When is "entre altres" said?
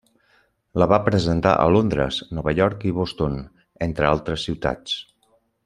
3.91-4.49